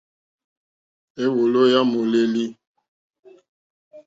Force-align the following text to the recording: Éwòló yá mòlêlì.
Éwòló 1.23 1.61
yá 1.71 1.81
mòlêlì. 1.91 2.45